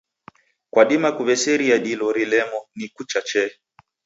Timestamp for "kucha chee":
2.95-3.51